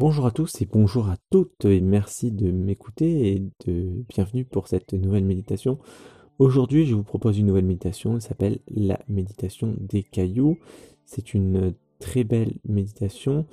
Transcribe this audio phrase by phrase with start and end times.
[0.00, 4.66] Bonjour à tous et bonjour à toutes et merci de m'écouter et de bienvenue pour
[4.66, 5.78] cette nouvelle méditation.
[6.38, 10.56] Aujourd'hui, je vous propose une nouvelle méditation, elle s'appelle la méditation des cailloux.
[11.04, 13.46] C'est une très belle méditation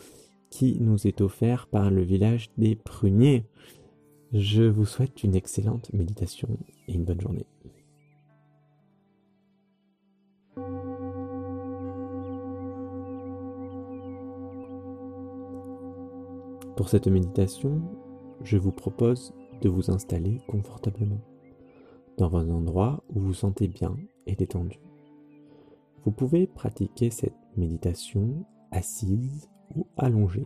[0.49, 3.43] qui nous est offerte par le village des pruniers.
[4.31, 6.47] Je vous souhaite une excellente méditation
[6.87, 7.45] et une bonne journée.
[16.77, 17.81] Pour cette méditation,
[18.43, 21.21] je vous propose de vous installer confortablement
[22.19, 24.79] dans un endroit où vous sentez bien et détendu.
[26.05, 30.45] Vous pouvez pratiquer cette méditation assise ou allongée.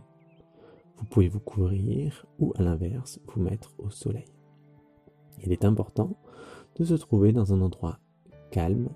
[0.96, 4.32] Vous pouvez vous couvrir ou à l'inverse vous mettre au soleil.
[5.44, 6.16] Il est important
[6.76, 7.98] de se trouver dans un endroit
[8.50, 8.88] calme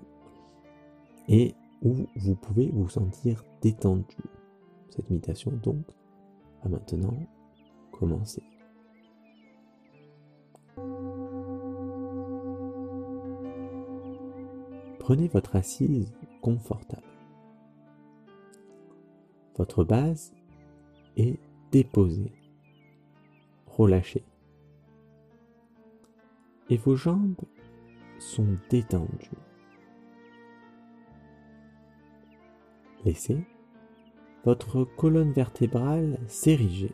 [1.29, 4.17] et où vous pouvez vous sentir détendu.
[4.89, 5.85] Cette méditation donc
[6.63, 7.17] va maintenant
[7.91, 8.43] commencer.
[14.99, 17.01] Prenez votre assise confortable.
[19.57, 20.33] Votre base
[21.15, 21.39] est
[21.71, 22.33] déposée,
[23.65, 24.25] relâchée.
[26.69, 27.41] Et vos jambes
[28.19, 29.29] sont détendues.
[33.05, 33.45] Laissez
[34.43, 36.91] votre colonne vertébrale s'ériger.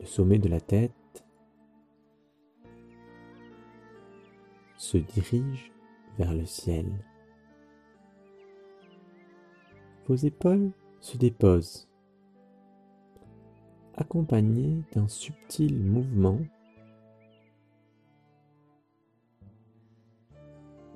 [0.00, 1.24] Le sommet de la tête
[4.76, 5.72] se dirige
[6.18, 6.86] vers le ciel.
[10.06, 11.88] Vos épaules se déposent,
[13.94, 16.40] accompagnées d'un subtil mouvement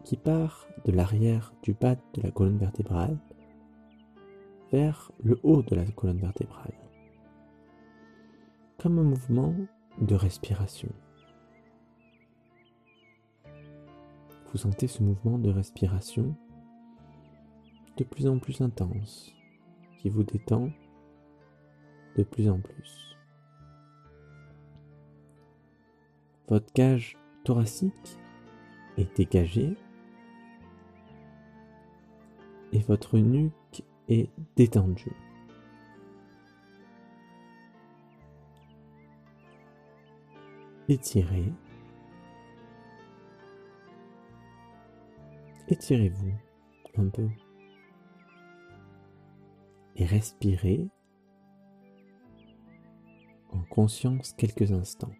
[0.04, 3.18] qui part de l'arrière du bas de la colonne vertébrale
[5.22, 6.74] le haut de la colonne vertébrale,
[8.78, 9.54] comme un mouvement
[10.00, 10.90] de respiration.
[14.52, 16.34] Vous sentez ce mouvement de respiration
[17.96, 19.34] de plus en plus intense,
[19.98, 20.70] qui vous détend
[22.16, 23.16] de plus en plus.
[26.48, 28.18] Votre cage thoracique
[28.98, 29.74] est dégagée
[32.72, 35.12] et votre nuque et détendu.
[40.88, 41.52] Étirez.
[45.68, 46.32] Étirez-vous
[46.98, 47.28] un peu.
[49.96, 50.88] Et respirez
[53.50, 55.14] en conscience quelques instants.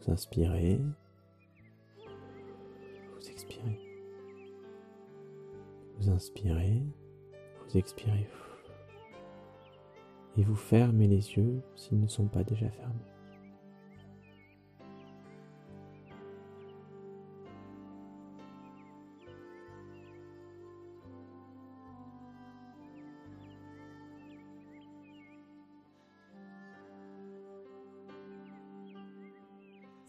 [0.00, 0.80] Vous inspirez.
[6.06, 6.84] Vous inspirez,
[7.66, 8.28] vous expirez.
[10.36, 12.94] Et vous fermez les yeux s'ils ne sont pas déjà fermés.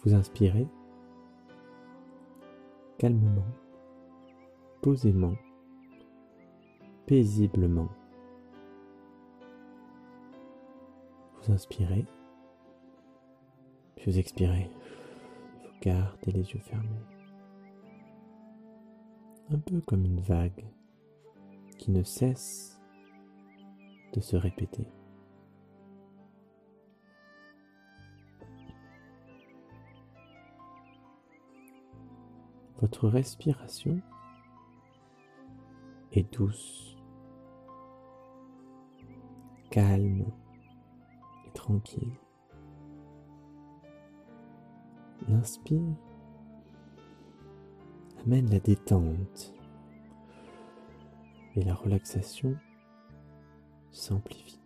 [0.03, 0.68] Vous inspirez
[3.00, 3.47] calmement,
[4.81, 5.34] posément
[7.07, 7.88] paisiblement.
[11.41, 12.06] Vous inspirez,
[13.95, 14.69] puis vous expirez.
[15.63, 16.90] Vous gardez les yeux fermés.
[19.50, 20.66] Un peu comme une vague
[21.78, 22.78] qui ne cesse
[24.12, 24.91] de se répéter.
[32.81, 34.01] Votre respiration
[36.12, 36.97] est douce
[39.77, 40.25] calme
[41.45, 42.17] et tranquille.
[45.27, 45.93] L'inspire
[48.25, 49.53] amène la détente
[51.55, 52.55] et la relaxation
[53.91, 54.59] s'amplifie.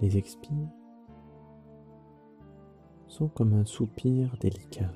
[0.00, 0.54] Les expires
[3.08, 4.92] sont comme un soupir délicat.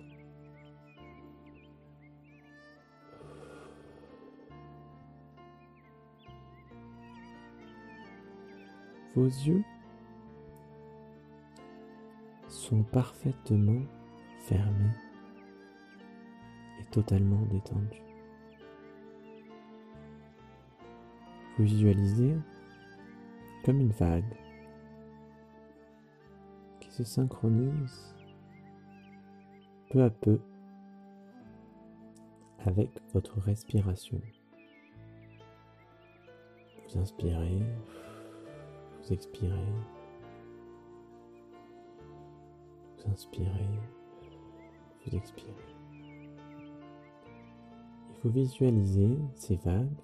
[9.14, 9.62] Vos yeux
[12.48, 13.82] sont parfaitement
[14.40, 14.90] fermés
[16.80, 18.02] et totalement détendus.
[21.56, 22.34] Vous visualisez
[23.64, 24.36] comme une vague
[26.80, 28.14] qui se synchronise
[29.90, 30.40] peu à peu
[32.66, 34.20] avec votre respiration.
[36.88, 37.62] Vous inspirez,
[39.04, 39.50] vous expirez,
[42.96, 43.68] vous inspirez,
[45.04, 45.50] vous expirez.
[48.10, 50.00] Et vous visualisez ces vagues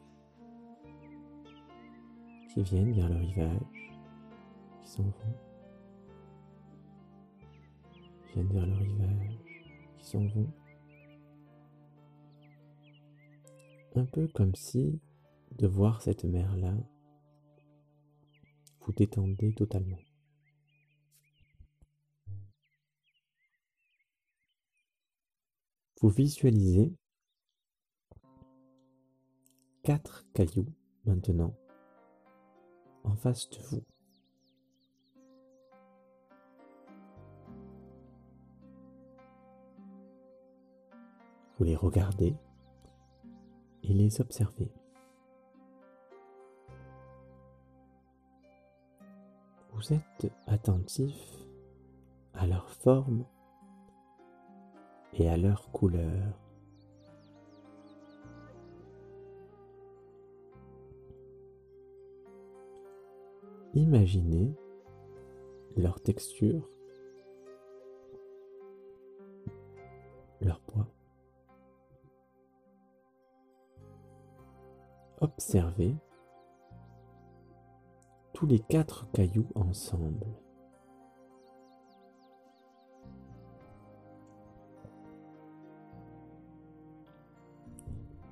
[2.52, 3.92] qui viennent vers le rivage,
[4.82, 5.34] qui s'en vont,
[8.34, 9.38] viennent vers le rivage,
[9.96, 10.50] qui s'en vont.
[13.96, 15.00] Un peu comme si
[15.58, 16.74] de voir cette mer-là
[18.90, 19.98] vous détendez totalement.
[26.00, 26.92] Vous visualisez
[29.84, 30.66] quatre cailloux
[31.04, 31.54] maintenant
[33.04, 33.84] en face de vous.
[41.58, 42.34] Vous les regardez
[43.84, 44.72] et les observez.
[49.80, 51.16] Vous êtes attentif
[52.34, 53.24] à leur forme
[55.14, 56.38] et à leur couleur.
[63.72, 64.54] Imaginez
[65.78, 66.68] leur texture,
[70.42, 70.88] leur poids.
[75.22, 75.96] Observez
[78.40, 80.26] tous les quatre cailloux ensemble.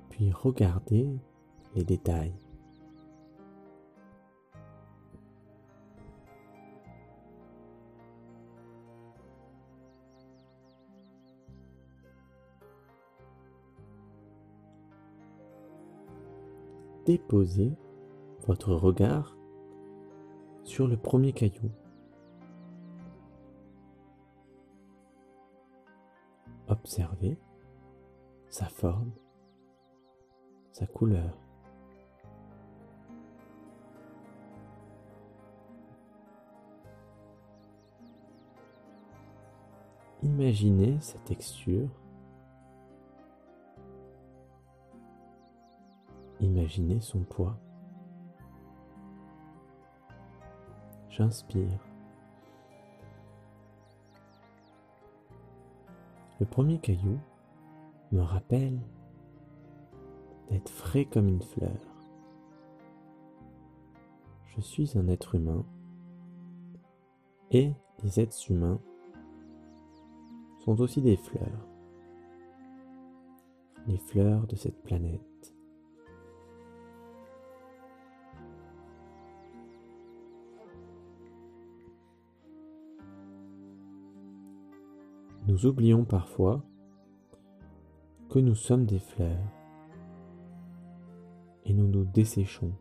[0.09, 1.07] Puis regardez
[1.75, 2.33] les détails.
[17.05, 17.73] Déposez
[18.47, 19.38] votre regard
[20.69, 21.71] sur le premier caillou.
[26.67, 27.39] Observez
[28.49, 29.11] sa forme,
[30.71, 31.35] sa couleur.
[40.21, 41.89] Imaginez sa texture.
[46.39, 47.57] Imaginez son poids.
[51.19, 51.85] J'inspire.
[56.39, 57.19] Le premier caillou
[58.13, 58.79] me rappelle
[60.49, 61.75] d'être frais comme une fleur.
[64.45, 65.65] Je suis un être humain
[67.51, 68.79] et les êtres humains
[70.63, 71.67] sont aussi des fleurs,
[73.87, 75.28] les fleurs de cette planète.
[85.49, 86.61] Nous oublions parfois
[88.29, 89.51] que nous sommes des fleurs
[91.65, 92.71] et nous nous desséchons.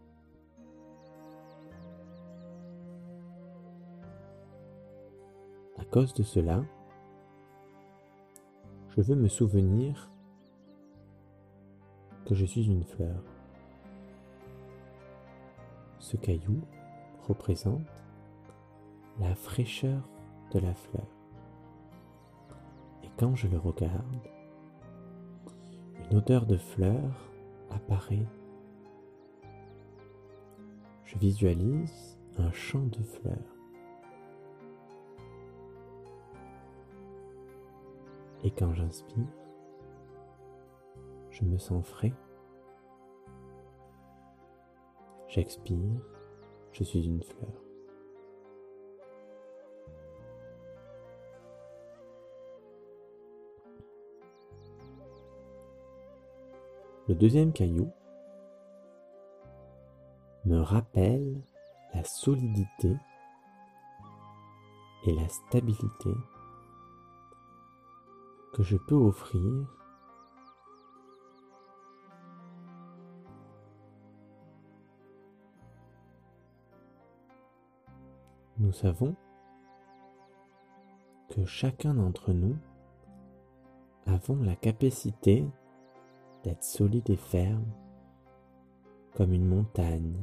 [5.79, 6.62] À cause de cela,
[8.91, 10.11] je veux me souvenir
[12.26, 13.25] que je suis une fleur.
[16.00, 16.61] Ce caillou
[17.26, 18.04] représente
[19.19, 20.07] la fraîcheur
[20.52, 21.18] de la fleur
[23.19, 24.29] quand je le regarde,
[25.99, 27.33] une odeur de fleurs
[27.69, 28.27] apparaît.
[31.05, 33.57] Je visualise un champ de fleurs.
[38.45, 39.27] Et quand j'inspire,
[41.31, 42.15] je me sens frais.
[45.27, 46.01] J'expire,
[46.73, 47.68] je suis une fleur.
[57.09, 57.91] Le deuxième caillou
[60.45, 61.43] me rappelle
[61.95, 62.95] la solidité
[65.07, 66.11] et la stabilité
[68.53, 69.75] que je peux offrir
[78.59, 79.15] Nous savons
[81.31, 82.57] que chacun d'entre nous
[84.07, 85.47] avons la capacité
[86.42, 87.73] d'être solide et ferme
[89.14, 90.16] comme une montagne,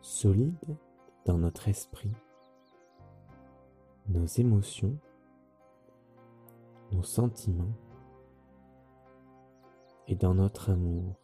[0.00, 0.76] solide
[1.24, 2.12] dans notre esprit,
[4.08, 4.96] nos émotions,
[6.92, 7.74] nos sentiments
[10.06, 11.16] et dans notre amour.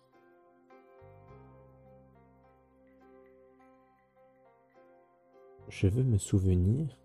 [5.69, 6.99] Je veux me souvenir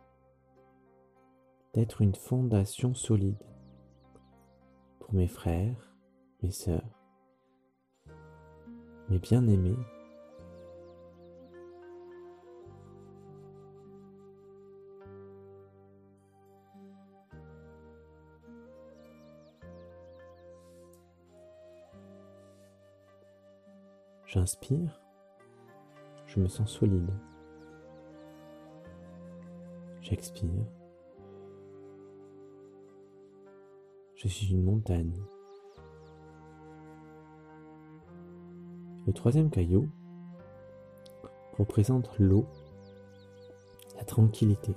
[1.74, 3.44] d'être une fondation solide
[5.06, 5.94] pour mes frères,
[6.42, 6.82] mes sœurs,
[9.08, 9.78] mes bien-aimés.
[24.26, 25.00] J'inspire,
[26.26, 27.12] je me sens solide.
[30.02, 30.75] J'expire.
[34.16, 35.14] Je suis une montagne.
[39.06, 39.90] Le troisième caillou
[41.60, 42.46] représente l'eau,
[43.98, 44.74] la tranquillité.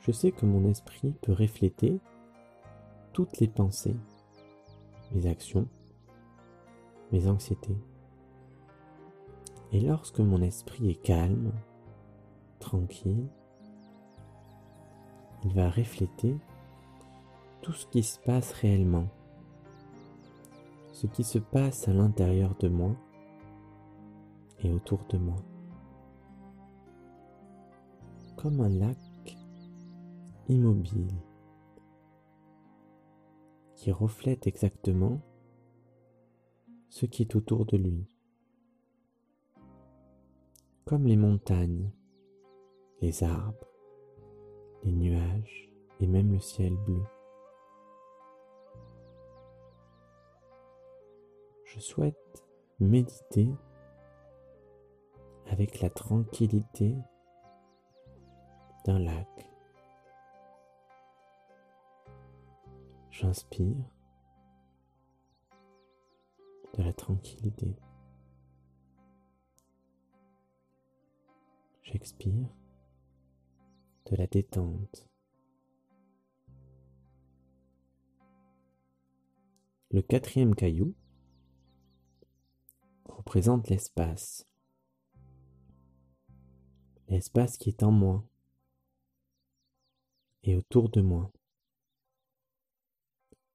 [0.00, 1.98] Je sais que mon esprit peut refléter
[3.14, 3.96] toutes les pensées,
[5.12, 5.66] mes actions,
[7.12, 7.78] mes anxiétés.
[9.72, 11.52] Et lorsque mon esprit est calme,
[12.60, 13.26] tranquille,
[15.44, 16.36] il va refléter
[17.62, 19.08] tout ce qui se passe réellement,
[20.92, 22.96] ce qui se passe à l'intérieur de moi
[24.62, 25.36] et autour de moi.
[28.36, 28.98] Comme un lac
[30.48, 31.14] immobile
[33.74, 35.20] qui reflète exactement
[36.88, 38.06] ce qui est autour de lui.
[40.84, 41.90] Comme les montagnes,
[43.02, 43.68] les arbres,
[44.84, 45.70] les nuages
[46.00, 47.02] et même le ciel bleu.
[51.76, 52.42] Je souhaite
[52.80, 53.50] méditer
[55.50, 56.96] avec la tranquillité
[58.86, 59.28] d'un lac.
[63.10, 63.76] J'inspire
[66.78, 67.76] de la tranquillité.
[71.82, 72.48] J'expire
[74.10, 75.06] de la détente.
[79.90, 80.94] Le quatrième caillou
[83.16, 84.46] représente l'espace.
[87.08, 88.28] L'espace qui est en moi
[90.42, 91.32] et autour de moi.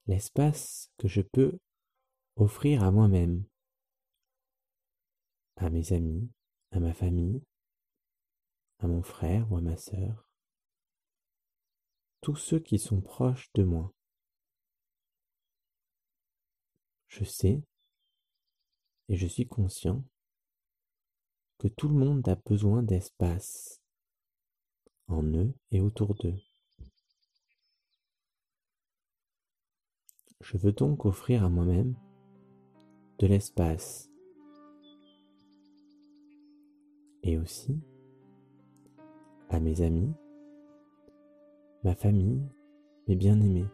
[0.07, 1.59] L'espace que je peux
[2.35, 3.45] offrir à moi-même,
[5.57, 6.31] à mes amis,
[6.71, 7.43] à ma famille,
[8.79, 10.27] à mon frère ou à ma sœur,
[12.21, 13.93] tous ceux qui sont proches de moi.
[17.09, 17.61] Je sais
[19.11, 20.05] et je suis conscient
[21.57, 23.81] que tout le monde a besoin d'espace
[25.09, 26.37] en eux et autour d'eux.
[30.39, 31.93] Je veux donc offrir à moi-même
[33.19, 34.09] de l'espace
[37.23, 37.81] et aussi
[39.49, 40.13] à mes amis,
[41.83, 42.47] ma famille,
[43.09, 43.67] mes bien-aimés.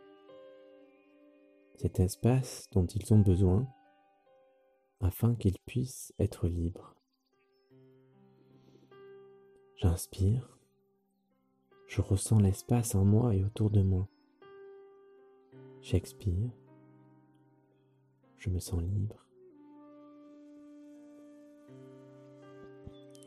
[1.76, 3.72] Cet espace dont ils ont besoin
[5.00, 6.96] afin qu'ils puissent être libres.
[9.78, 10.58] J'inspire,
[11.88, 14.08] je ressens l'espace en moi et autour de moi.
[15.82, 16.52] J'expire,
[18.38, 19.24] je me sens libre.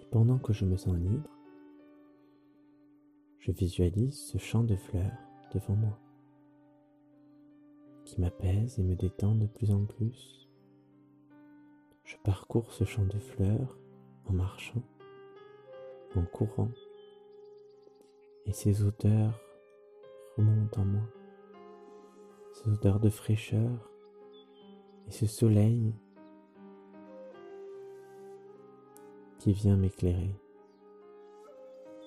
[0.00, 1.30] Et pendant que je me sens libre,
[3.38, 5.16] je visualise ce champ de fleurs
[5.54, 5.98] devant moi
[8.10, 10.49] qui m'apaise et me détend de plus en plus.
[12.10, 13.78] Je parcours ce champ de fleurs
[14.28, 14.82] en marchant,
[16.16, 16.72] en courant,
[18.46, 19.40] et ces odeurs
[20.36, 21.04] remontent en moi,
[22.52, 23.92] ces odeurs de fraîcheur
[25.06, 25.94] et ce soleil
[29.38, 30.34] qui vient m'éclairer,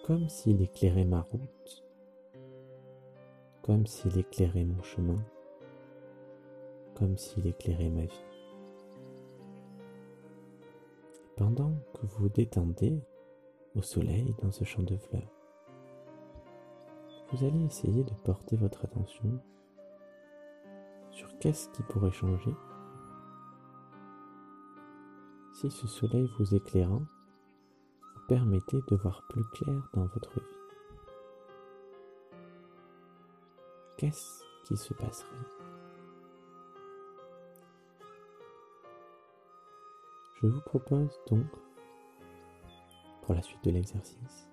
[0.06, 1.86] comme s'il éclairait ma route,
[3.62, 5.24] comme s'il éclairait mon chemin,
[6.94, 8.33] comme s'il éclairait ma vie.
[11.36, 13.02] Pendant que vous détendez
[13.76, 15.32] au soleil dans ce champ de fleurs,
[17.32, 19.40] vous allez essayer de porter votre attention
[21.12, 22.54] sur qu'est-ce qui pourrait changer
[25.54, 27.06] si ce soleil vous éclairant
[28.02, 30.46] vous permettait de voir plus clair dans votre vie.
[33.98, 35.63] Qu'est-ce qui se passerait
[40.44, 41.46] Je vous propose donc,
[43.22, 44.50] pour la suite de l'exercice,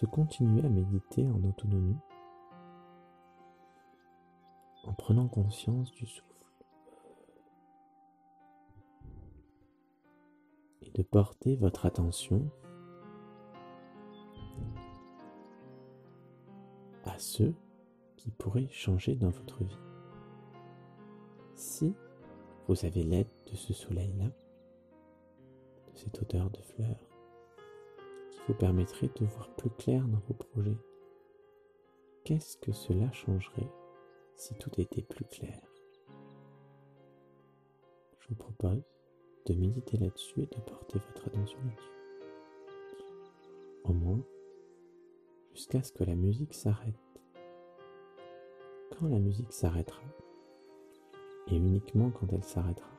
[0.00, 2.00] de continuer à méditer en autonomie,
[4.82, 6.24] en prenant conscience du souffle,
[10.82, 12.50] et de porter votre attention
[17.04, 17.54] à ceux
[18.16, 19.78] qui pourraient changer dans votre vie.
[21.54, 21.94] Si
[22.66, 27.08] vous avez l'aide de ce soleil-là, de cette odeur de fleurs,
[28.30, 30.76] qui vous permettrait de voir plus clair dans vos projets,
[32.24, 33.70] qu'est-ce que cela changerait
[34.36, 35.60] si tout était plus clair?
[38.20, 38.82] Je vous propose
[39.46, 41.88] de méditer là-dessus et de porter votre attention là-dessus.
[43.84, 44.20] Au moins,
[45.54, 46.94] jusqu'à ce que la musique s'arrête.
[48.90, 50.02] Quand la musique s'arrêtera,
[51.46, 52.97] et uniquement quand elle s'arrêtera,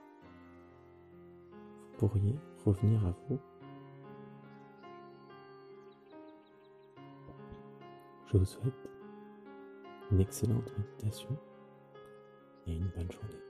[2.00, 3.38] pourriez revenir à vous.
[8.32, 8.90] Je vous souhaite
[10.10, 11.38] une excellente méditation
[12.68, 13.49] et une bonne journée.